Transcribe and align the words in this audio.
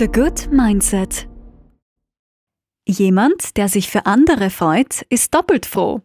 The 0.00 0.06
Good 0.06 0.50
Mindset. 0.50 1.28
Jemand, 2.88 3.58
der 3.58 3.68
sich 3.68 3.90
für 3.90 4.06
andere 4.06 4.48
freut, 4.48 5.02
ist 5.10 5.34
doppelt 5.34 5.66
froh. 5.66 6.00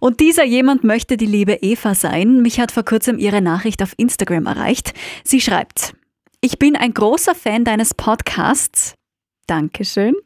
Und 0.00 0.18
dieser 0.18 0.44
jemand 0.44 0.82
möchte 0.82 1.16
die 1.16 1.24
liebe 1.24 1.52
Eva 1.62 1.94
sein. 1.94 2.42
Mich 2.42 2.58
hat 2.58 2.72
vor 2.72 2.84
kurzem 2.84 3.20
ihre 3.20 3.40
Nachricht 3.40 3.84
auf 3.84 3.94
Instagram 3.98 4.46
erreicht. 4.46 4.94
Sie 5.22 5.40
schreibt, 5.40 5.94
ich 6.40 6.58
bin 6.58 6.74
ein 6.74 6.92
großer 6.92 7.36
Fan 7.36 7.64
deines 7.64 7.94
Podcasts. 7.94 8.96
Dankeschön 9.46 10.16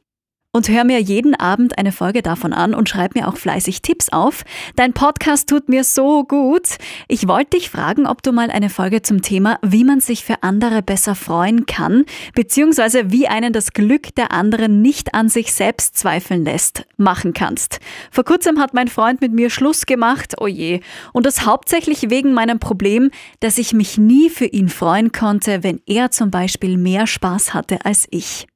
und 0.52 0.68
hör 0.68 0.84
mir 0.84 1.00
jeden 1.00 1.34
Abend 1.34 1.76
eine 1.78 1.92
Folge 1.92 2.22
davon 2.22 2.52
an 2.52 2.74
und 2.74 2.88
schreib 2.88 3.14
mir 3.14 3.28
auch 3.28 3.36
fleißig 3.36 3.82
Tipps 3.82 4.08
auf. 4.08 4.44
Dein 4.76 4.94
Podcast 4.94 5.48
tut 5.48 5.68
mir 5.68 5.84
so 5.84 6.24
gut. 6.24 6.78
Ich 7.06 7.28
wollte 7.28 7.58
dich 7.58 7.68
fragen, 7.70 8.06
ob 8.06 8.22
du 8.22 8.32
mal 8.32 8.50
eine 8.50 8.70
Folge 8.70 9.02
zum 9.02 9.20
Thema, 9.20 9.58
wie 9.62 9.84
man 9.84 10.00
sich 10.00 10.24
für 10.24 10.42
andere 10.42 10.82
besser 10.82 11.14
freuen 11.14 11.66
kann, 11.66 12.06
beziehungsweise 12.34 13.12
wie 13.12 13.28
einen 13.28 13.52
das 13.52 13.72
Glück 13.72 14.14
der 14.14 14.32
anderen 14.32 14.80
nicht 14.80 15.14
an 15.14 15.28
sich 15.28 15.52
selbst 15.52 15.98
zweifeln 15.98 16.44
lässt, 16.44 16.86
machen 16.96 17.34
kannst. 17.34 17.78
Vor 18.10 18.24
kurzem 18.24 18.58
hat 18.58 18.72
mein 18.72 18.88
Freund 18.88 19.20
mit 19.20 19.32
mir 19.32 19.50
Schluss 19.50 19.84
gemacht, 19.84 20.34
oh 20.40 20.46
je, 20.46 20.80
und 21.12 21.26
das 21.26 21.44
hauptsächlich 21.44 22.08
wegen 22.08 22.32
meinem 22.32 22.58
Problem, 22.58 23.10
dass 23.40 23.58
ich 23.58 23.74
mich 23.74 23.98
nie 23.98 24.30
für 24.30 24.46
ihn 24.46 24.70
freuen 24.70 25.12
konnte, 25.12 25.62
wenn 25.62 25.80
er 25.86 26.10
zum 26.10 26.30
Beispiel 26.30 26.78
mehr 26.78 27.06
Spaß 27.06 27.52
hatte 27.52 27.84
als 27.84 28.08
ich. 28.10 28.46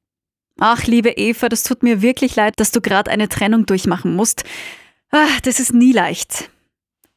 Ach, 0.59 0.85
liebe 0.85 1.09
Eva, 1.09 1.49
das 1.49 1.63
tut 1.63 1.83
mir 1.83 2.01
wirklich 2.01 2.35
leid, 2.35 2.53
dass 2.57 2.71
du 2.71 2.81
gerade 2.81 3.09
eine 3.11 3.29
Trennung 3.29 3.65
durchmachen 3.65 4.15
musst. 4.15 4.43
Ach, 5.09 5.41
das 5.41 5.59
ist 5.59 5.73
nie 5.73 5.91
leicht. 5.91 6.49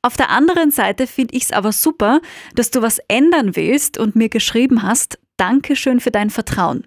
Auf 0.03 0.17
der 0.17 0.31
anderen 0.31 0.71
Seite 0.71 1.07
finde 1.07 1.35
ich 1.35 1.45
es 1.45 1.53
aber 1.53 1.73
super, 1.73 2.21
dass 2.55 2.71
du 2.71 2.81
was 2.81 3.01
ändern 3.09 3.57
willst 3.57 3.99
und 3.99 4.17
mir 4.17 4.29
geschrieben 4.29 4.83
hast, 4.83 5.19
Dankeschön 5.37 6.01
für 6.01 6.11
dein 6.11 6.31
Vertrauen. 6.31 6.87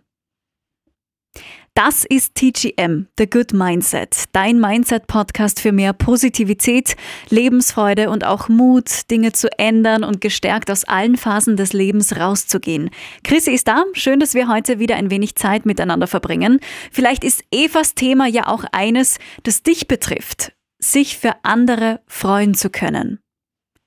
Das 1.73 2.03
ist 2.03 2.35
TGM, 2.35 3.07
The 3.17 3.29
Good 3.29 3.53
Mindset, 3.53 4.25
dein 4.33 4.59
Mindset-Podcast 4.59 5.59
für 5.59 5.71
mehr 5.71 5.93
Positivität, 5.93 6.95
Lebensfreude 7.29 8.09
und 8.09 8.25
auch 8.25 8.49
Mut, 8.49 9.09
Dinge 9.09 9.31
zu 9.31 9.47
ändern 9.57 10.03
und 10.03 10.19
gestärkt 10.19 10.71
aus 10.71 10.83
allen 10.83 11.15
Phasen 11.15 11.55
des 11.55 11.73
Lebens 11.73 12.17
rauszugehen. 12.17 12.89
Chrissy 13.23 13.51
ist 13.51 13.67
da. 13.67 13.83
Schön, 13.93 14.19
dass 14.19 14.33
wir 14.33 14.47
heute 14.47 14.79
wieder 14.79 14.95
ein 14.95 15.09
wenig 15.09 15.35
Zeit 15.35 15.65
miteinander 15.65 16.07
verbringen. 16.07 16.59
Vielleicht 16.91 17.23
ist 17.23 17.43
Evas 17.51 17.95
Thema 17.95 18.27
ja 18.27 18.47
auch 18.47 18.65
eines, 18.71 19.17
das 19.43 19.63
dich 19.63 19.87
betrifft, 19.87 20.53
sich 20.79 21.17
für 21.17 21.33
andere 21.43 22.01
freuen 22.07 22.55
zu 22.55 22.69
können. 22.69 23.19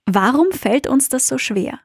Warum 0.07 0.51
fällt 0.53 0.87
uns 0.87 1.09
das 1.09 1.29
so 1.29 1.39
schwer? 1.39 1.81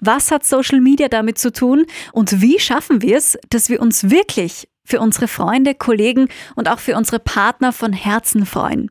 Was 0.00 0.30
hat 0.30 0.44
Social 0.44 0.80
Media 0.80 1.08
damit 1.08 1.38
zu 1.38 1.52
tun 1.52 1.86
und 2.12 2.40
wie 2.40 2.58
schaffen 2.58 3.02
wir 3.02 3.16
es, 3.16 3.38
dass 3.50 3.68
wir 3.68 3.80
uns 3.80 4.10
wirklich 4.10 4.68
für 4.88 5.00
unsere 5.00 5.28
Freunde, 5.28 5.74
Kollegen 5.74 6.28
und 6.56 6.68
auch 6.68 6.78
für 6.78 6.96
unsere 6.96 7.18
Partner 7.18 7.72
von 7.72 7.92
Herzen 7.92 8.46
freuen. 8.46 8.90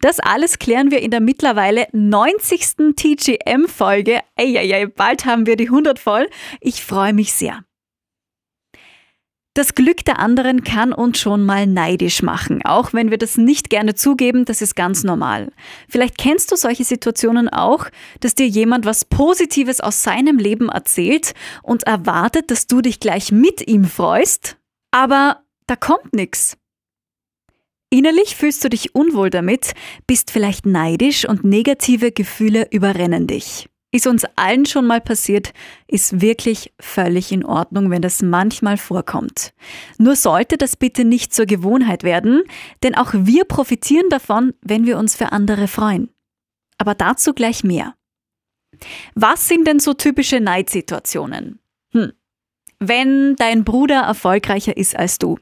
Das 0.00 0.20
alles 0.20 0.58
klären 0.58 0.90
wir 0.90 1.00
in 1.00 1.10
der 1.10 1.20
mittlerweile 1.20 1.86
90. 1.92 2.94
TGM-Folge. 2.94 4.20
Eieiei, 4.36 4.86
bald 4.86 5.24
haben 5.24 5.46
wir 5.46 5.56
die 5.56 5.66
100 5.66 5.98
voll. 5.98 6.28
Ich 6.60 6.84
freue 6.84 7.12
mich 7.12 7.32
sehr. 7.32 7.64
Das 9.54 9.74
Glück 9.74 10.04
der 10.04 10.20
anderen 10.20 10.62
kann 10.62 10.92
uns 10.92 11.18
schon 11.18 11.44
mal 11.44 11.66
neidisch 11.66 12.22
machen, 12.22 12.64
auch 12.64 12.92
wenn 12.92 13.10
wir 13.10 13.18
das 13.18 13.36
nicht 13.36 13.70
gerne 13.70 13.96
zugeben, 13.96 14.44
das 14.44 14.62
ist 14.62 14.76
ganz 14.76 15.02
normal. 15.02 15.50
Vielleicht 15.88 16.16
kennst 16.16 16.52
du 16.52 16.56
solche 16.56 16.84
Situationen 16.84 17.48
auch, 17.48 17.86
dass 18.20 18.36
dir 18.36 18.46
jemand 18.46 18.86
was 18.86 19.04
Positives 19.04 19.80
aus 19.80 20.04
seinem 20.04 20.38
Leben 20.38 20.68
erzählt 20.68 21.34
und 21.64 21.82
erwartet, 21.84 22.52
dass 22.52 22.68
du 22.68 22.82
dich 22.82 23.00
gleich 23.00 23.32
mit 23.32 23.66
ihm 23.66 23.84
freust 23.84 24.58
aber 24.90 25.42
da 25.66 25.76
kommt 25.76 26.14
nichts. 26.14 26.56
Innerlich 27.90 28.36
fühlst 28.36 28.62
du 28.64 28.68
dich 28.68 28.94
unwohl 28.94 29.30
damit, 29.30 29.72
bist 30.06 30.30
vielleicht 30.30 30.66
neidisch 30.66 31.26
und 31.26 31.44
negative 31.44 32.12
Gefühle 32.12 32.68
überrennen 32.70 33.26
dich. 33.26 33.68
Ist 33.90 34.06
uns 34.06 34.26
allen 34.36 34.66
schon 34.66 34.86
mal 34.86 35.00
passiert, 35.00 35.54
ist 35.86 36.20
wirklich 36.20 36.74
völlig 36.78 37.32
in 37.32 37.42
Ordnung, 37.42 37.90
wenn 37.90 38.02
das 38.02 38.20
manchmal 38.20 38.76
vorkommt. 38.76 39.54
Nur 39.96 40.14
sollte 40.14 40.58
das 40.58 40.76
bitte 40.76 41.06
nicht 41.06 41.32
zur 41.32 41.46
Gewohnheit 41.46 42.02
werden, 42.02 42.42
denn 42.82 42.94
auch 42.94 43.14
wir 43.14 43.46
profitieren 43.46 44.10
davon, 44.10 44.52
wenn 44.60 44.84
wir 44.84 44.98
uns 44.98 45.16
für 45.16 45.32
andere 45.32 45.68
freuen. 45.68 46.10
Aber 46.76 46.94
dazu 46.94 47.32
gleich 47.32 47.64
mehr. 47.64 47.94
Was 49.14 49.48
sind 49.48 49.66
denn 49.66 49.80
so 49.80 49.94
typische 49.94 50.38
Neidsituationen? 50.38 51.58
Hm, 51.92 52.12
wenn 52.80 53.36
dein 53.36 53.64
Bruder 53.64 54.02
erfolgreicher 54.02 54.76
ist 54.76 54.96
als 54.96 55.18
du, 55.18 55.38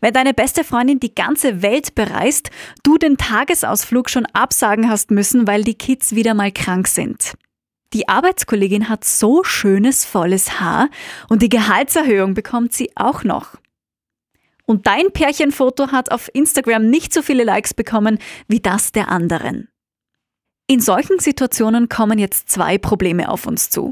wenn 0.00 0.12
deine 0.12 0.34
beste 0.34 0.64
Freundin 0.64 1.00
die 1.00 1.14
ganze 1.14 1.62
Welt 1.62 1.94
bereist, 1.94 2.50
du 2.82 2.98
den 2.98 3.16
Tagesausflug 3.16 4.10
schon 4.10 4.26
absagen 4.26 4.88
hast 4.88 5.10
müssen, 5.10 5.46
weil 5.46 5.64
die 5.64 5.76
Kids 5.76 6.14
wieder 6.14 6.34
mal 6.34 6.52
krank 6.52 6.88
sind. 6.88 7.34
Die 7.92 8.08
Arbeitskollegin 8.08 8.88
hat 8.88 9.04
so 9.04 9.42
schönes, 9.42 10.04
volles 10.04 10.60
Haar 10.60 10.88
und 11.28 11.42
die 11.42 11.48
Gehaltserhöhung 11.48 12.34
bekommt 12.34 12.72
sie 12.72 12.90
auch 12.94 13.24
noch. 13.24 13.56
Und 14.64 14.86
dein 14.86 15.10
Pärchenfoto 15.12 15.90
hat 15.90 16.12
auf 16.12 16.30
Instagram 16.32 16.88
nicht 16.88 17.12
so 17.12 17.22
viele 17.22 17.42
Likes 17.42 17.74
bekommen 17.74 18.18
wie 18.46 18.60
das 18.60 18.92
der 18.92 19.08
anderen. 19.08 19.68
In 20.68 20.80
solchen 20.80 21.18
Situationen 21.18 21.88
kommen 21.88 22.20
jetzt 22.20 22.48
zwei 22.48 22.78
Probleme 22.78 23.28
auf 23.28 23.48
uns 23.48 23.70
zu. 23.70 23.90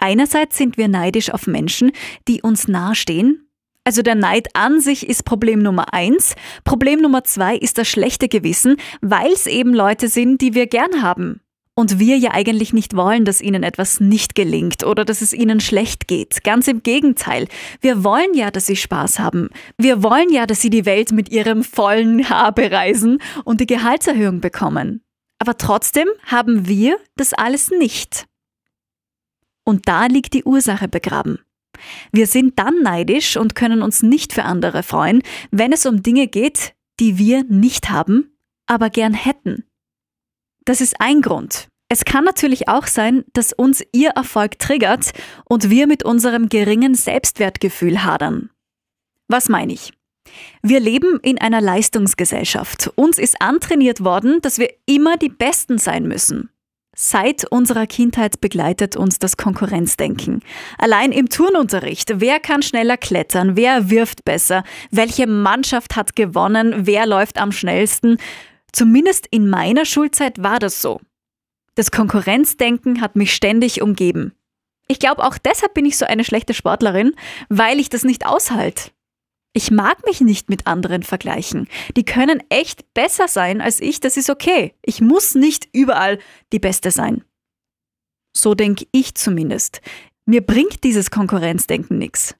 Einerseits 0.00 0.56
sind 0.56 0.76
wir 0.76 0.88
neidisch 0.88 1.30
auf 1.30 1.46
Menschen, 1.46 1.92
die 2.26 2.42
uns 2.42 2.66
nahestehen. 2.66 3.46
Also 3.84 4.02
der 4.02 4.14
Neid 4.14 4.48
an 4.54 4.80
sich 4.80 5.08
ist 5.08 5.24
Problem 5.24 5.60
Nummer 5.60 5.92
eins. 5.92 6.34
Problem 6.64 7.00
Nummer 7.00 7.24
zwei 7.24 7.56
ist 7.56 7.78
das 7.78 7.88
schlechte 7.88 8.28
Gewissen, 8.28 8.76
weil 9.00 9.32
es 9.32 9.46
eben 9.46 9.74
Leute 9.74 10.08
sind, 10.08 10.40
die 10.40 10.54
wir 10.54 10.66
gern 10.66 11.02
haben. 11.02 11.40
Und 11.74 11.98
wir 11.98 12.18
ja 12.18 12.32
eigentlich 12.32 12.72
nicht 12.72 12.94
wollen, 12.94 13.24
dass 13.24 13.40
ihnen 13.40 13.62
etwas 13.62 14.00
nicht 14.00 14.34
gelingt 14.34 14.84
oder 14.84 15.04
dass 15.04 15.22
es 15.22 15.32
ihnen 15.32 15.60
schlecht 15.60 16.08
geht. 16.08 16.44
Ganz 16.44 16.68
im 16.68 16.82
Gegenteil. 16.82 17.48
Wir 17.80 18.04
wollen 18.04 18.34
ja, 18.34 18.50
dass 18.50 18.66
sie 18.66 18.76
Spaß 18.76 19.18
haben. 19.18 19.48
Wir 19.78 20.02
wollen 20.02 20.30
ja, 20.30 20.46
dass 20.46 20.60
sie 20.60 20.70
die 20.70 20.84
Welt 20.84 21.12
mit 21.12 21.30
ihrem 21.30 21.64
vollen 21.64 22.28
Haar 22.28 22.52
bereisen 22.52 23.18
und 23.44 23.60
die 23.60 23.66
Gehaltserhöhung 23.66 24.40
bekommen. 24.40 25.02
Aber 25.38 25.56
trotzdem 25.56 26.08
haben 26.26 26.66
wir 26.66 26.98
das 27.16 27.32
alles 27.32 27.70
nicht. 27.70 28.26
Und 29.64 29.88
da 29.88 30.06
liegt 30.06 30.34
die 30.34 30.44
Ursache 30.44 30.88
begraben. 30.88 31.38
Wir 32.12 32.26
sind 32.26 32.58
dann 32.58 32.82
neidisch 32.82 33.36
und 33.36 33.54
können 33.54 33.82
uns 33.82 34.02
nicht 34.02 34.32
für 34.32 34.44
andere 34.44 34.82
freuen, 34.82 35.22
wenn 35.50 35.72
es 35.72 35.86
um 35.86 36.02
Dinge 36.02 36.26
geht, 36.26 36.74
die 36.98 37.18
wir 37.18 37.44
nicht 37.44 37.90
haben, 37.90 38.36
aber 38.66 38.90
gern 38.90 39.14
hätten. 39.14 39.64
Das 40.64 40.80
ist 40.80 41.00
ein 41.00 41.22
Grund. 41.22 41.68
Es 41.88 42.04
kann 42.04 42.24
natürlich 42.24 42.68
auch 42.68 42.86
sein, 42.86 43.24
dass 43.32 43.52
uns 43.52 43.82
ihr 43.92 44.10
Erfolg 44.10 44.58
triggert 44.58 45.10
und 45.44 45.70
wir 45.70 45.86
mit 45.88 46.04
unserem 46.04 46.48
geringen 46.48 46.94
Selbstwertgefühl 46.94 48.04
hadern. 48.04 48.50
Was 49.26 49.48
meine 49.48 49.72
ich? 49.72 49.92
Wir 50.62 50.78
leben 50.78 51.18
in 51.22 51.40
einer 51.40 51.60
Leistungsgesellschaft. 51.60 52.92
Uns 52.94 53.18
ist 53.18 53.40
antrainiert 53.40 54.04
worden, 54.04 54.40
dass 54.42 54.58
wir 54.58 54.72
immer 54.86 55.16
die 55.16 55.28
Besten 55.28 55.78
sein 55.78 56.06
müssen. 56.06 56.50
Seit 57.02 57.50
unserer 57.50 57.86
Kindheit 57.86 58.42
begleitet 58.42 58.94
uns 58.94 59.18
das 59.18 59.38
Konkurrenzdenken. 59.38 60.42
Allein 60.76 61.12
im 61.12 61.30
Turnunterricht, 61.30 62.20
wer 62.20 62.40
kann 62.40 62.60
schneller 62.60 62.98
klettern, 62.98 63.56
wer 63.56 63.88
wirft 63.88 64.26
besser, 64.26 64.64
welche 64.90 65.26
Mannschaft 65.26 65.96
hat 65.96 66.14
gewonnen, 66.14 66.86
wer 66.86 67.06
läuft 67.06 67.38
am 67.38 67.52
schnellsten. 67.52 68.18
Zumindest 68.70 69.26
in 69.30 69.48
meiner 69.48 69.86
Schulzeit 69.86 70.42
war 70.42 70.58
das 70.58 70.82
so. 70.82 71.00
Das 71.74 71.90
Konkurrenzdenken 71.90 73.00
hat 73.00 73.16
mich 73.16 73.32
ständig 73.32 73.80
umgeben. 73.80 74.34
Ich 74.86 74.98
glaube, 74.98 75.24
auch 75.24 75.38
deshalb 75.38 75.72
bin 75.72 75.86
ich 75.86 75.96
so 75.96 76.04
eine 76.04 76.22
schlechte 76.22 76.52
Sportlerin, 76.52 77.14
weil 77.48 77.80
ich 77.80 77.88
das 77.88 78.04
nicht 78.04 78.26
aushalte. 78.26 78.90
Ich 79.52 79.72
mag 79.72 80.06
mich 80.06 80.20
nicht 80.20 80.48
mit 80.48 80.66
anderen 80.68 81.02
vergleichen. 81.02 81.66
Die 81.96 82.04
können 82.04 82.42
echt 82.50 82.94
besser 82.94 83.26
sein 83.26 83.60
als 83.60 83.80
ich, 83.80 83.98
das 83.98 84.16
ist 84.16 84.30
okay. 84.30 84.74
Ich 84.84 85.00
muss 85.00 85.34
nicht 85.34 85.68
überall 85.72 86.18
die 86.52 86.60
Beste 86.60 86.92
sein. 86.92 87.24
So 88.36 88.54
denke 88.54 88.86
ich 88.92 89.16
zumindest. 89.16 89.80
Mir 90.24 90.40
bringt 90.40 90.84
dieses 90.84 91.10
Konkurrenzdenken 91.10 91.98
nichts. 91.98 92.36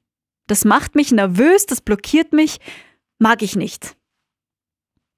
Das 0.46 0.64
macht 0.64 0.94
mich 0.94 1.10
nervös, 1.10 1.66
das 1.66 1.80
blockiert 1.80 2.32
mich, 2.32 2.58
mag 3.18 3.42
ich 3.42 3.56
nicht. 3.56 3.96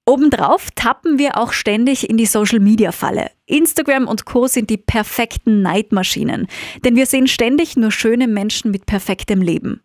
Obendrauf 0.07 0.71
tappen 0.71 1.19
wir 1.19 1.37
auch 1.37 1.53
ständig 1.53 2.09
in 2.09 2.17
die 2.17 2.27
Social-Media-Falle. 2.27 3.31
Instagram 3.47 4.09
und 4.09 4.25
Co 4.25 4.47
sind 4.47 4.71
die 4.71 4.79
perfekten 4.79 5.63
Neidmaschinen, 5.63 6.49
denn 6.85 6.97
wir 6.97 7.07
sehen 7.07 7.29
ständig 7.29 7.77
nur 7.77 7.93
schöne 7.93 8.27
Menschen 8.27 8.71
mit 8.71 8.87
perfektem 8.87 9.43
Leben 9.43 9.83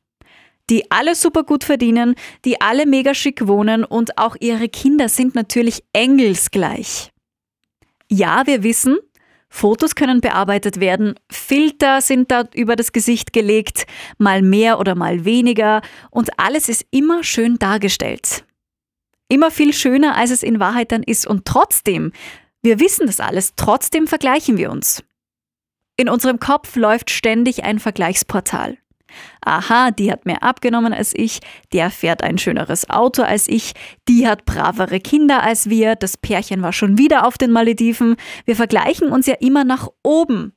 die 0.69 0.91
alle 0.91 1.15
super 1.15 1.43
gut 1.43 1.63
verdienen, 1.63 2.15
die 2.45 2.61
alle 2.61 2.85
mega 2.85 3.13
schick 3.13 3.47
wohnen 3.47 3.83
und 3.83 4.17
auch 4.17 4.35
ihre 4.39 4.69
Kinder 4.69 5.09
sind 5.09 5.35
natürlich 5.35 5.83
engelsgleich. 5.93 7.11
Ja, 8.09 8.45
wir 8.45 8.63
wissen, 8.63 8.97
Fotos 9.49 9.95
können 9.95 10.21
bearbeitet 10.21 10.79
werden, 10.79 11.15
Filter 11.31 12.01
sind 12.01 12.31
da 12.31 12.43
über 12.53 12.75
das 12.75 12.91
Gesicht 12.91 13.33
gelegt, 13.33 13.87
mal 14.17 14.41
mehr 14.41 14.79
oder 14.79 14.95
mal 14.95 15.25
weniger 15.25 15.81
und 16.11 16.37
alles 16.39 16.69
ist 16.69 16.85
immer 16.91 17.23
schön 17.23 17.57
dargestellt. 17.57 18.43
Immer 19.29 19.51
viel 19.51 19.73
schöner, 19.73 20.15
als 20.15 20.31
es 20.31 20.43
in 20.43 20.59
Wahrheit 20.59 20.91
dann 20.91 21.03
ist 21.03 21.27
und 21.27 21.45
trotzdem, 21.45 22.11
wir 22.61 22.79
wissen 22.79 23.07
das 23.07 23.19
alles, 23.19 23.53
trotzdem 23.55 24.07
vergleichen 24.07 24.57
wir 24.57 24.71
uns. 24.71 25.03
In 25.97 26.09
unserem 26.09 26.39
Kopf 26.39 26.75
läuft 26.75 27.09
ständig 27.09 27.63
ein 27.63 27.79
Vergleichsportal. 27.79 28.77
Aha, 29.41 29.91
die 29.91 30.11
hat 30.11 30.25
mehr 30.25 30.43
abgenommen 30.43 30.93
als 30.93 31.13
ich, 31.15 31.39
der 31.73 31.89
fährt 31.89 32.23
ein 32.23 32.37
schöneres 32.37 32.89
Auto 32.89 33.23
als 33.23 33.47
ich, 33.47 33.73
die 34.07 34.27
hat 34.27 34.45
bravere 34.45 34.99
Kinder 34.99 35.43
als 35.43 35.69
wir, 35.69 35.95
das 35.95 36.17
Pärchen 36.17 36.61
war 36.61 36.73
schon 36.73 36.97
wieder 36.97 37.25
auf 37.25 37.37
den 37.37 37.51
Malediven. 37.51 38.15
Wir 38.45 38.55
vergleichen 38.55 39.09
uns 39.09 39.25
ja 39.25 39.35
immer 39.39 39.63
nach 39.63 39.87
oben. 40.03 40.53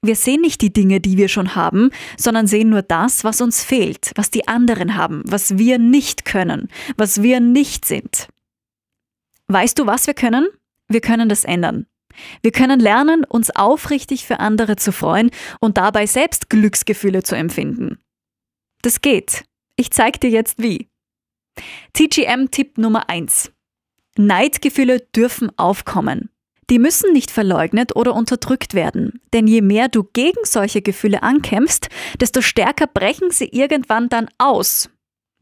Wir 0.00 0.14
sehen 0.14 0.40
nicht 0.40 0.60
die 0.62 0.72
Dinge, 0.72 1.00
die 1.00 1.16
wir 1.16 1.28
schon 1.28 1.56
haben, 1.56 1.90
sondern 2.16 2.46
sehen 2.46 2.68
nur 2.68 2.82
das, 2.82 3.24
was 3.24 3.40
uns 3.40 3.64
fehlt, 3.64 4.12
was 4.14 4.30
die 4.30 4.46
anderen 4.46 4.94
haben, 4.94 5.22
was 5.26 5.58
wir 5.58 5.78
nicht 5.78 6.24
können, 6.24 6.68
was 6.96 7.22
wir 7.22 7.40
nicht 7.40 7.84
sind. 7.84 8.28
Weißt 9.48 9.78
du, 9.78 9.86
was 9.86 10.06
wir 10.06 10.14
können? 10.14 10.46
Wir 10.88 11.00
können 11.00 11.28
das 11.28 11.44
ändern. 11.44 11.86
Wir 12.42 12.52
können 12.52 12.80
lernen, 12.80 13.24
uns 13.24 13.50
aufrichtig 13.54 14.26
für 14.26 14.40
andere 14.40 14.76
zu 14.76 14.92
freuen 14.92 15.30
und 15.60 15.78
dabei 15.78 16.06
selbst 16.06 16.50
Glücksgefühle 16.50 17.22
zu 17.22 17.34
empfinden. 17.36 17.98
Das 18.82 19.00
geht. 19.00 19.44
Ich 19.76 19.90
zeige 19.90 20.18
dir 20.18 20.30
jetzt 20.30 20.62
wie. 20.62 20.88
TGM-Tipp 21.92 22.78
Nummer 22.78 23.08
1. 23.08 23.52
Neidgefühle 24.16 25.00
dürfen 25.14 25.56
aufkommen. 25.58 26.30
Die 26.70 26.78
müssen 26.78 27.12
nicht 27.12 27.30
verleugnet 27.30 27.96
oder 27.96 28.14
unterdrückt 28.14 28.74
werden, 28.74 29.22
denn 29.32 29.46
je 29.46 29.62
mehr 29.62 29.88
du 29.88 30.04
gegen 30.04 30.44
solche 30.44 30.82
Gefühle 30.82 31.22
ankämpfst, 31.22 31.88
desto 32.20 32.42
stärker 32.42 32.86
brechen 32.86 33.30
sie 33.30 33.46
irgendwann 33.46 34.08
dann 34.10 34.28
aus. 34.36 34.90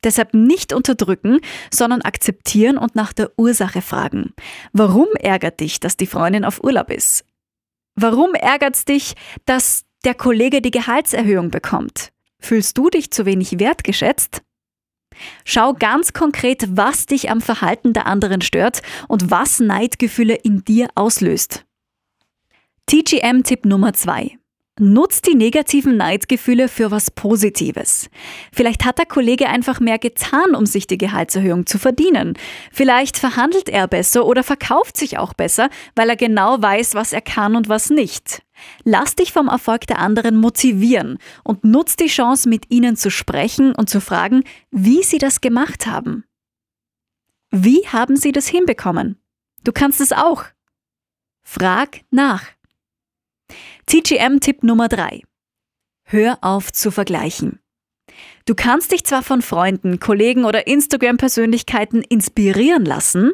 Deshalb 0.04 0.34
nicht 0.34 0.72
unterdrücken, 0.72 1.40
sondern 1.72 2.02
akzeptieren 2.02 2.78
und 2.78 2.94
nach 2.94 3.12
der 3.12 3.30
Ursache 3.36 3.82
fragen. 3.82 4.34
Warum 4.72 5.08
ärgert 5.18 5.60
dich, 5.60 5.80
dass 5.80 5.96
die 5.96 6.06
Freundin 6.06 6.44
auf 6.44 6.62
Urlaub 6.62 6.90
ist? 6.90 7.24
Warum 7.94 8.34
ärgert 8.34 8.76
es 8.76 8.84
dich, 8.84 9.14
dass 9.46 9.84
der 10.04 10.14
Kollege 10.14 10.60
die 10.60 10.70
Gehaltserhöhung 10.70 11.50
bekommt? 11.50 12.12
Fühlst 12.38 12.76
du 12.78 12.90
dich 12.90 13.10
zu 13.10 13.26
wenig 13.26 13.58
wertgeschätzt? 13.58 14.42
Schau 15.44 15.72
ganz 15.72 16.12
konkret, 16.12 16.76
was 16.76 17.06
dich 17.06 17.30
am 17.30 17.40
Verhalten 17.40 17.92
der 17.92 18.06
anderen 18.06 18.42
stört 18.42 18.82
und 19.08 19.30
was 19.30 19.60
Neidgefühle 19.60 20.34
in 20.34 20.64
dir 20.64 20.88
auslöst. 20.94 21.64
TGM-Tipp 22.86 23.64
Nummer 23.64 23.94
2. 23.94 24.38
Nutzt 24.78 25.26
die 25.26 25.34
negativen 25.34 25.96
Neidgefühle 25.96 26.68
für 26.68 26.90
was 26.90 27.10
Positives. 27.10 28.10
Vielleicht 28.52 28.84
hat 28.84 28.98
der 28.98 29.06
Kollege 29.06 29.48
einfach 29.48 29.80
mehr 29.80 29.98
getan, 29.98 30.54
um 30.54 30.66
sich 30.66 30.86
die 30.86 30.98
Gehaltserhöhung 30.98 31.64
zu 31.64 31.78
verdienen. 31.78 32.34
Vielleicht 32.70 33.16
verhandelt 33.16 33.70
er 33.70 33.88
besser 33.88 34.26
oder 34.26 34.42
verkauft 34.42 34.98
sich 34.98 35.16
auch 35.16 35.32
besser, 35.32 35.70
weil 35.94 36.10
er 36.10 36.16
genau 36.16 36.60
weiß, 36.60 36.94
was 36.94 37.14
er 37.14 37.22
kann 37.22 37.56
und 37.56 37.70
was 37.70 37.88
nicht. 37.88 38.42
Lass 38.84 39.14
dich 39.14 39.32
vom 39.32 39.48
Erfolg 39.48 39.86
der 39.86 39.98
anderen 39.98 40.36
motivieren 40.36 41.16
und 41.42 41.64
nutz 41.64 41.96
die 41.96 42.08
Chance, 42.08 42.46
mit 42.46 42.70
ihnen 42.70 42.96
zu 42.96 43.10
sprechen 43.10 43.74
und 43.74 43.88
zu 43.88 44.02
fragen, 44.02 44.44
wie 44.70 45.02
sie 45.02 45.18
das 45.18 45.40
gemacht 45.40 45.86
haben. 45.86 46.24
Wie 47.50 47.88
haben 47.88 48.16
sie 48.16 48.32
das 48.32 48.46
hinbekommen? 48.46 49.16
Du 49.64 49.72
kannst 49.72 50.02
es 50.02 50.12
auch. 50.12 50.44
Frag 51.42 52.00
nach. 52.10 52.55
TGM-Tipp 53.86 54.62
Nummer 54.62 54.88
3. 54.88 55.22
Hör 56.04 56.38
auf 56.42 56.72
zu 56.72 56.90
vergleichen. 56.90 57.60
Du 58.44 58.54
kannst 58.54 58.92
dich 58.92 59.04
zwar 59.04 59.22
von 59.22 59.42
Freunden, 59.42 60.00
Kollegen 60.00 60.44
oder 60.44 60.66
Instagram-Persönlichkeiten 60.66 62.02
inspirieren 62.02 62.84
lassen, 62.84 63.32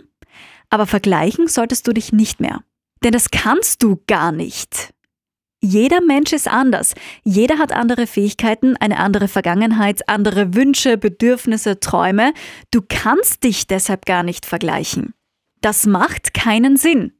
aber 0.70 0.86
vergleichen 0.86 1.48
solltest 1.48 1.86
du 1.86 1.92
dich 1.92 2.12
nicht 2.12 2.40
mehr. 2.40 2.62
Denn 3.04 3.12
das 3.12 3.30
kannst 3.30 3.82
du 3.82 4.00
gar 4.06 4.32
nicht. 4.32 4.94
Jeder 5.60 6.00
Mensch 6.00 6.32
ist 6.32 6.48
anders. 6.48 6.94
Jeder 7.22 7.58
hat 7.58 7.72
andere 7.72 8.06
Fähigkeiten, 8.06 8.76
eine 8.78 8.98
andere 8.98 9.28
Vergangenheit, 9.28 10.08
andere 10.08 10.54
Wünsche, 10.54 10.98
Bedürfnisse, 10.98 11.78
Träume. 11.78 12.32
Du 12.72 12.80
kannst 12.86 13.44
dich 13.44 13.68
deshalb 13.68 14.04
gar 14.04 14.24
nicht 14.24 14.44
vergleichen. 14.44 15.14
Das 15.60 15.86
macht 15.86 16.34
keinen 16.34 16.76
Sinn. 16.76 17.12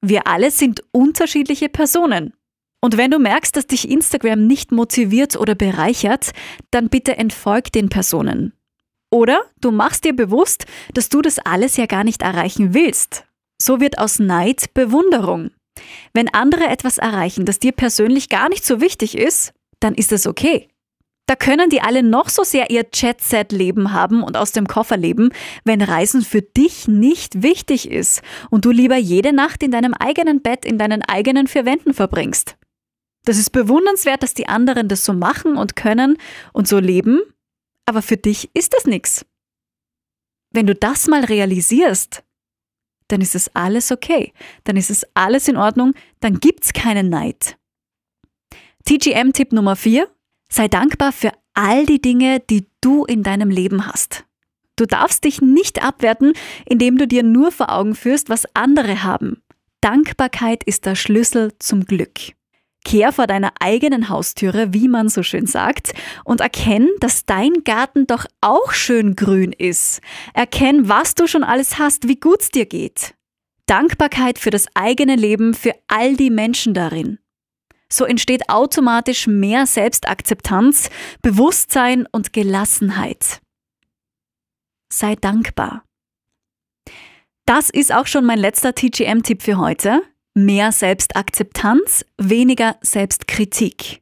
Wir 0.00 0.26
alle 0.26 0.50
sind 0.50 0.82
unterschiedliche 0.92 1.68
Personen. 1.68 2.34
Und 2.80 2.96
wenn 2.96 3.10
du 3.10 3.18
merkst, 3.18 3.54
dass 3.56 3.66
dich 3.66 3.90
Instagram 3.90 4.46
nicht 4.46 4.72
motiviert 4.72 5.36
oder 5.36 5.54
bereichert, 5.54 6.30
dann 6.70 6.88
bitte 6.88 7.16
entfolg 7.16 7.72
den 7.72 7.90
Personen. 7.90 8.54
Oder 9.10 9.40
du 9.60 9.70
machst 9.70 10.04
dir 10.04 10.14
bewusst, 10.14 10.66
dass 10.94 11.08
du 11.08 11.20
das 11.20 11.38
alles 11.38 11.76
ja 11.76 11.86
gar 11.86 12.04
nicht 12.04 12.22
erreichen 12.22 12.72
willst. 12.72 13.24
So 13.60 13.80
wird 13.80 13.98
aus 13.98 14.18
Neid 14.18 14.72
Bewunderung. 14.72 15.50
Wenn 16.14 16.32
andere 16.32 16.66
etwas 16.68 16.98
erreichen, 16.98 17.44
das 17.44 17.58
dir 17.58 17.72
persönlich 17.72 18.28
gar 18.28 18.48
nicht 18.48 18.64
so 18.64 18.80
wichtig 18.80 19.18
ist, 19.18 19.52
dann 19.80 19.94
ist 19.94 20.12
es 20.12 20.26
okay. 20.26 20.68
Da 21.30 21.36
können 21.36 21.70
die 21.70 21.80
alle 21.80 22.02
noch 22.02 22.28
so 22.28 22.42
sehr 22.42 22.70
ihr 22.70 22.86
Jet-Set-Leben 22.92 23.92
haben 23.92 24.24
und 24.24 24.36
aus 24.36 24.50
dem 24.50 24.66
Koffer 24.66 24.96
leben, 24.96 25.30
wenn 25.64 25.80
Reisen 25.80 26.22
für 26.22 26.42
dich 26.42 26.88
nicht 26.88 27.44
wichtig 27.44 27.88
ist 27.88 28.22
und 28.50 28.64
du 28.64 28.72
lieber 28.72 28.96
jede 28.96 29.32
Nacht 29.32 29.62
in 29.62 29.70
deinem 29.70 29.94
eigenen 29.94 30.42
Bett 30.42 30.64
in 30.64 30.76
deinen 30.76 31.02
eigenen 31.02 31.46
vier 31.46 31.64
Wänden 31.64 31.94
verbringst. 31.94 32.56
Das 33.24 33.38
ist 33.38 33.50
bewundernswert, 33.50 34.24
dass 34.24 34.34
die 34.34 34.48
anderen 34.48 34.88
das 34.88 35.04
so 35.04 35.12
machen 35.12 35.56
und 35.56 35.76
können 35.76 36.18
und 36.52 36.66
so 36.66 36.80
leben, 36.80 37.20
aber 37.86 38.02
für 38.02 38.16
dich 38.16 38.50
ist 38.52 38.74
das 38.74 38.86
nichts. 38.86 39.24
Wenn 40.52 40.66
du 40.66 40.74
das 40.74 41.06
mal 41.06 41.24
realisierst, 41.24 42.24
dann 43.06 43.20
ist 43.20 43.36
es 43.36 43.54
alles 43.54 43.92
okay, 43.92 44.32
dann 44.64 44.76
ist 44.76 44.90
es 44.90 45.06
alles 45.14 45.46
in 45.46 45.56
Ordnung, 45.56 45.94
dann 46.18 46.40
gibt's 46.40 46.72
keinen 46.72 47.08
Neid. 47.08 47.56
TGM-Tipp 48.84 49.52
Nummer 49.52 49.76
4 49.76 50.08
Sei 50.52 50.68
dankbar 50.68 51.12
für 51.12 51.32
all 51.54 51.86
die 51.86 52.02
Dinge, 52.02 52.40
die 52.40 52.66
du 52.80 53.04
in 53.04 53.22
deinem 53.22 53.50
Leben 53.50 53.86
hast. 53.86 54.24
Du 54.76 54.86
darfst 54.86 55.24
dich 55.24 55.40
nicht 55.40 55.82
abwerten, 55.84 56.32
indem 56.66 56.98
du 56.98 57.06
dir 57.06 57.22
nur 57.22 57.52
vor 57.52 57.70
Augen 57.70 57.94
führst, 57.94 58.28
was 58.28 58.46
andere 58.54 59.02
haben. 59.02 59.42
Dankbarkeit 59.80 60.64
ist 60.64 60.86
der 60.86 60.94
Schlüssel 60.94 61.52
zum 61.58 61.84
Glück. 61.84 62.18
Kehr 62.84 63.12
vor 63.12 63.26
deiner 63.26 63.52
eigenen 63.60 64.08
Haustüre, 64.08 64.72
wie 64.72 64.88
man 64.88 65.08
so 65.08 65.22
schön 65.22 65.46
sagt, 65.46 65.92
und 66.24 66.40
erkenn, 66.40 66.88
dass 67.00 67.26
dein 67.26 67.52
Garten 67.64 68.06
doch 68.06 68.24
auch 68.40 68.72
schön 68.72 69.16
grün 69.16 69.52
ist. 69.52 70.00
Erkenn, 70.32 70.88
was 70.88 71.14
du 71.14 71.26
schon 71.26 71.44
alles 71.44 71.78
hast, 71.78 72.08
wie 72.08 72.16
gut's 72.16 72.50
dir 72.50 72.66
geht. 72.66 73.14
Dankbarkeit 73.66 74.38
für 74.38 74.50
das 74.50 74.66
eigene 74.74 75.14
Leben, 75.14 75.54
für 75.54 75.74
all 75.88 76.16
die 76.16 76.30
Menschen 76.30 76.74
darin. 76.74 77.18
So 77.92 78.04
entsteht 78.04 78.48
automatisch 78.48 79.26
mehr 79.26 79.66
Selbstakzeptanz, 79.66 80.90
Bewusstsein 81.22 82.06
und 82.10 82.32
Gelassenheit. 82.32 83.40
Sei 84.92 85.16
dankbar. 85.16 85.84
Das 87.46 87.68
ist 87.68 87.92
auch 87.92 88.06
schon 88.06 88.24
mein 88.24 88.38
letzter 88.38 88.74
TGM-Tipp 88.74 89.42
für 89.42 89.58
heute. 89.58 90.02
Mehr 90.34 90.70
Selbstakzeptanz, 90.70 92.04
weniger 92.16 92.76
Selbstkritik. 92.80 94.00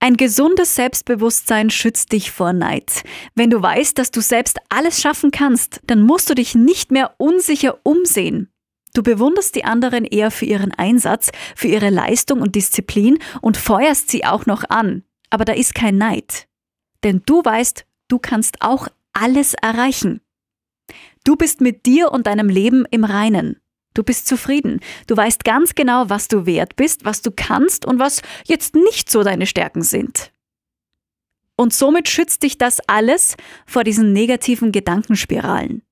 Ein 0.00 0.16
gesundes 0.16 0.74
Selbstbewusstsein 0.74 1.70
schützt 1.70 2.12
dich 2.12 2.30
vor 2.30 2.52
Neid. 2.52 3.04
Wenn 3.34 3.48
du 3.48 3.62
weißt, 3.62 3.96
dass 3.96 4.10
du 4.10 4.20
selbst 4.20 4.58
alles 4.68 5.00
schaffen 5.00 5.30
kannst, 5.30 5.80
dann 5.86 6.02
musst 6.02 6.28
du 6.28 6.34
dich 6.34 6.54
nicht 6.54 6.90
mehr 6.90 7.14
unsicher 7.18 7.78
umsehen. 7.84 8.50
Du 8.94 9.02
bewunderst 9.02 9.54
die 9.56 9.64
anderen 9.64 10.04
eher 10.04 10.30
für 10.30 10.46
ihren 10.46 10.72
Einsatz, 10.72 11.32
für 11.56 11.68
ihre 11.68 11.90
Leistung 11.90 12.40
und 12.40 12.54
Disziplin 12.54 13.18
und 13.42 13.56
feuerst 13.56 14.08
sie 14.08 14.24
auch 14.24 14.46
noch 14.46 14.64
an. 14.70 15.02
Aber 15.30 15.44
da 15.44 15.52
ist 15.52 15.74
kein 15.74 15.98
Neid. 15.98 16.46
Denn 17.02 17.22
du 17.26 17.44
weißt, 17.44 17.84
du 18.08 18.18
kannst 18.18 18.62
auch 18.62 18.88
alles 19.12 19.54
erreichen. 19.54 20.20
Du 21.24 21.36
bist 21.36 21.60
mit 21.60 21.86
dir 21.86 22.12
und 22.12 22.26
deinem 22.26 22.48
Leben 22.48 22.86
im 22.90 23.04
Reinen. 23.04 23.60
Du 23.94 24.04
bist 24.04 24.26
zufrieden. 24.26 24.80
Du 25.06 25.16
weißt 25.16 25.44
ganz 25.44 25.74
genau, 25.74 26.08
was 26.08 26.28
du 26.28 26.46
wert 26.46 26.76
bist, 26.76 27.04
was 27.04 27.20
du 27.22 27.30
kannst 27.30 27.86
und 27.86 27.98
was 27.98 28.22
jetzt 28.44 28.74
nicht 28.74 29.10
so 29.10 29.22
deine 29.22 29.46
Stärken 29.46 29.82
sind. 29.82 30.32
Und 31.56 31.72
somit 31.72 32.08
schützt 32.08 32.42
dich 32.42 32.58
das 32.58 32.80
alles 32.88 33.36
vor 33.66 33.84
diesen 33.84 34.12
negativen 34.12 34.72
Gedankenspiralen. 34.72 35.82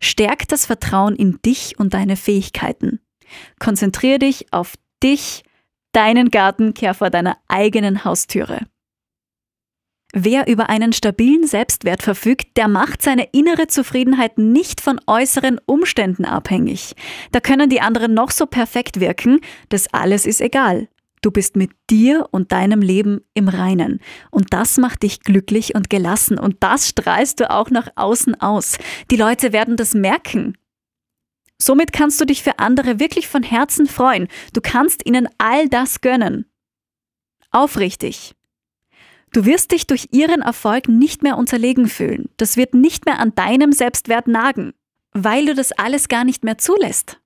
Stärk 0.00 0.48
das 0.48 0.66
Vertrauen 0.66 1.16
in 1.16 1.38
dich 1.44 1.78
und 1.78 1.94
deine 1.94 2.16
Fähigkeiten. 2.16 3.00
Konzentriere 3.58 4.18
dich 4.18 4.52
auf 4.52 4.74
dich, 5.02 5.42
deinen 5.92 6.30
Garten, 6.30 6.74
kehr 6.74 6.94
vor 6.94 7.10
deiner 7.10 7.36
eigenen 7.48 8.04
Haustüre. 8.04 8.60
Wer 10.14 10.46
über 10.46 10.70
einen 10.70 10.94
stabilen 10.94 11.46
Selbstwert 11.46 12.02
verfügt, 12.02 12.56
der 12.56 12.66
macht 12.66 13.02
seine 13.02 13.28
innere 13.32 13.66
Zufriedenheit 13.66 14.38
nicht 14.38 14.80
von 14.80 15.00
äußeren 15.06 15.60
Umständen 15.66 16.24
abhängig. 16.24 16.94
Da 17.30 17.40
können 17.40 17.68
die 17.68 17.82
anderen 17.82 18.14
noch 18.14 18.30
so 18.30 18.46
perfekt 18.46 19.00
wirken, 19.00 19.40
das 19.68 19.92
alles 19.92 20.24
ist 20.24 20.40
egal. 20.40 20.88
Du 21.22 21.30
bist 21.30 21.56
mit 21.56 21.70
dir 21.90 22.28
und 22.30 22.52
deinem 22.52 22.80
Leben 22.80 23.20
im 23.34 23.48
Reinen. 23.48 24.00
Und 24.30 24.52
das 24.52 24.76
macht 24.78 25.02
dich 25.02 25.20
glücklich 25.20 25.74
und 25.74 25.90
gelassen. 25.90 26.38
Und 26.38 26.56
das 26.60 26.88
strahlst 26.88 27.40
du 27.40 27.50
auch 27.50 27.70
nach 27.70 27.88
außen 27.96 28.40
aus. 28.40 28.78
Die 29.10 29.16
Leute 29.16 29.52
werden 29.52 29.76
das 29.76 29.94
merken. 29.94 30.56
Somit 31.60 31.92
kannst 31.92 32.20
du 32.20 32.24
dich 32.24 32.42
für 32.42 32.60
andere 32.60 33.00
wirklich 33.00 33.26
von 33.26 33.42
Herzen 33.42 33.86
freuen. 33.86 34.28
Du 34.52 34.60
kannst 34.60 35.06
ihnen 35.06 35.28
all 35.38 35.68
das 35.68 36.00
gönnen. 36.00 36.46
Aufrichtig. 37.50 38.34
Du 39.32 39.44
wirst 39.44 39.72
dich 39.72 39.86
durch 39.86 40.08
ihren 40.12 40.40
Erfolg 40.40 40.88
nicht 40.88 41.22
mehr 41.22 41.36
unterlegen 41.36 41.88
fühlen. 41.88 42.30
Das 42.36 42.56
wird 42.56 42.74
nicht 42.74 43.04
mehr 43.04 43.18
an 43.18 43.34
deinem 43.34 43.72
Selbstwert 43.72 44.26
nagen, 44.26 44.72
weil 45.12 45.46
du 45.46 45.54
das 45.54 45.72
alles 45.72 46.08
gar 46.08 46.24
nicht 46.24 46.44
mehr 46.44 46.58
zulässt. 46.58 47.20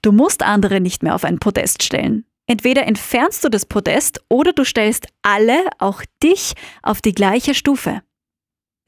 Du 0.00 0.12
musst 0.12 0.42
andere 0.42 0.80
nicht 0.80 1.02
mehr 1.02 1.14
auf 1.14 1.24
ein 1.24 1.38
Podest 1.38 1.82
stellen. 1.82 2.24
Entweder 2.50 2.86
entfernst 2.86 3.44
du 3.44 3.50
das 3.50 3.66
Podest 3.66 4.22
oder 4.30 4.54
du 4.54 4.64
stellst 4.64 5.06
alle, 5.22 5.68
auch 5.78 6.02
dich, 6.22 6.54
auf 6.82 7.02
die 7.02 7.12
gleiche 7.12 7.54
Stufe. 7.54 8.02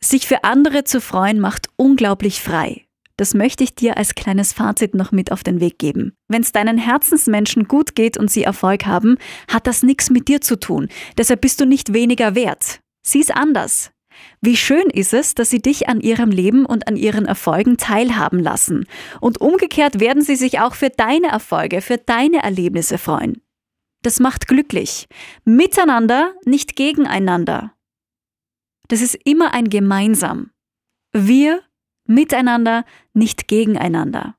Sich 0.02 0.26
für 0.26 0.44
andere 0.44 0.84
zu 0.84 1.00
freuen 1.00 1.40
macht 1.40 1.68
unglaublich 1.76 2.40
frei. 2.40 2.86
Das 3.18 3.34
möchte 3.34 3.62
ich 3.62 3.74
dir 3.74 3.98
als 3.98 4.14
kleines 4.14 4.54
Fazit 4.54 4.94
noch 4.94 5.12
mit 5.12 5.30
auf 5.30 5.44
den 5.44 5.60
Weg 5.60 5.78
geben. 5.78 6.14
Wenn 6.26 6.40
es 6.40 6.52
deinen 6.52 6.78
Herzensmenschen 6.78 7.68
gut 7.68 7.94
geht 7.94 8.16
und 8.16 8.30
sie 8.30 8.44
Erfolg 8.44 8.86
haben, 8.86 9.18
hat 9.46 9.66
das 9.66 9.82
nichts 9.82 10.08
mit 10.08 10.28
dir 10.28 10.40
zu 10.40 10.58
tun. 10.58 10.88
Deshalb 11.18 11.42
bist 11.42 11.60
du 11.60 11.66
nicht 11.66 11.92
weniger 11.92 12.34
wert. 12.34 12.80
Sieh 13.06 13.20
es 13.20 13.30
anders. 13.30 13.90
Wie 14.40 14.56
schön 14.56 14.88
ist 14.88 15.12
es, 15.12 15.34
dass 15.34 15.50
sie 15.50 15.60
dich 15.60 15.86
an 15.86 16.00
ihrem 16.00 16.30
Leben 16.30 16.64
und 16.64 16.88
an 16.88 16.96
ihren 16.96 17.26
Erfolgen 17.26 17.76
teilhaben 17.76 18.38
lassen. 18.38 18.86
Und 19.20 19.38
umgekehrt 19.38 20.00
werden 20.00 20.22
sie 20.22 20.36
sich 20.36 20.60
auch 20.60 20.74
für 20.74 20.88
deine 20.88 21.28
Erfolge, 21.28 21.82
für 21.82 21.98
deine 21.98 22.42
Erlebnisse 22.42 22.96
freuen. 22.96 23.42
Das 24.02 24.20
macht 24.20 24.48
glücklich. 24.48 25.08
Miteinander, 25.44 26.34
nicht 26.44 26.76
gegeneinander. 26.76 27.74
Das 28.88 29.02
ist 29.02 29.18
immer 29.24 29.52
ein 29.52 29.68
Gemeinsam. 29.68 30.50
Wir 31.12 31.62
miteinander, 32.06 32.84
nicht 33.12 33.46
gegeneinander. 33.46 34.36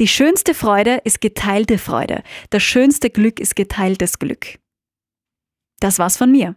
Die 0.00 0.08
schönste 0.08 0.54
Freude 0.54 1.00
ist 1.04 1.20
geteilte 1.20 1.78
Freude. 1.78 2.24
Das 2.50 2.62
schönste 2.62 3.10
Glück 3.10 3.38
ist 3.38 3.54
geteiltes 3.54 4.18
Glück. 4.18 4.58
Das 5.78 5.98
war's 5.98 6.16
von 6.16 6.32
mir. 6.32 6.56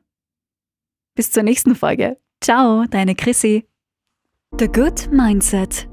Bis 1.16 1.32
zur 1.32 1.44
nächsten 1.44 1.76
Folge. 1.76 2.20
Ciao, 2.42 2.86
deine 2.86 3.16
Chrissy. 3.16 3.68
The 4.58 4.68
Good 4.68 5.12
Mindset 5.12 5.88